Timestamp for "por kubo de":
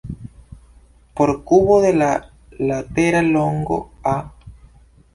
1.13-1.93